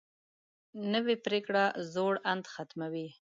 [0.93, 3.07] نوې پریکړه زوړ اند ختموي